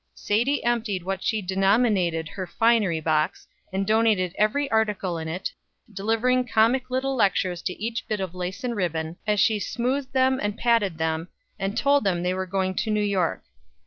[0.15, 5.53] Sadie emptied what she denominated her finery box, and donated every article in it,
[5.93, 10.39] delivering comic little lectures to each bit of lace and ribbon, as she smoothed them
[10.41, 11.27] and patted them,
[11.59, 13.43] and told them they were going to New York.